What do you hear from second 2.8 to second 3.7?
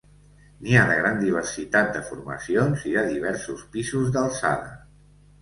i de diversos